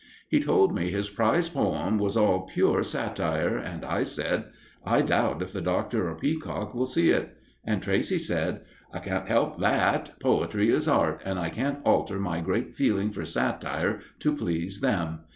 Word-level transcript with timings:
He 0.27 0.39
told 0.39 0.73
me 0.73 0.89
his 0.89 1.11
prize 1.11 1.47
poem 1.49 1.99
was 1.99 2.17
all 2.17 2.47
pure 2.51 2.81
satire, 2.81 3.55
and 3.59 3.85
I 3.85 4.01
said: 4.01 4.45
"I 4.83 5.01
doubt 5.01 5.43
if 5.43 5.53
the 5.53 5.61
Doctor 5.61 6.09
or 6.09 6.15
Peacock 6.15 6.73
will 6.73 6.87
see 6.87 7.11
it." 7.11 7.37
And 7.63 7.83
Tracey 7.83 8.17
said: 8.17 8.61
"I 8.91 8.97
can't 8.97 9.27
help 9.27 9.59
that. 9.59 10.17
Poetry 10.19 10.71
is 10.71 10.87
art, 10.87 11.21
and 11.23 11.37
I 11.37 11.49
can't 11.49 11.81
alter 11.85 12.17
my 12.17 12.39
great 12.41 12.73
feeling 12.73 13.11
for 13.11 13.25
satire 13.25 13.99
to 14.21 14.35
please 14.35 14.81
them. 14.81 15.19